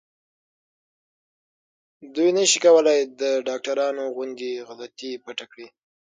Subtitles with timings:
[2.15, 5.67] دوی نشي کولای د ډاکټرانو غوندې غلطي پټه کړي.